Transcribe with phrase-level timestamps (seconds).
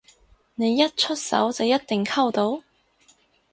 [0.55, 2.63] 你一出手就一定溝到？